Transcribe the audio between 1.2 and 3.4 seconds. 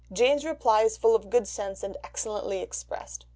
good sense and excellently expressed.